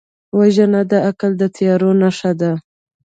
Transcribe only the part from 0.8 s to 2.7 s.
د عقل د تیارو نښه ده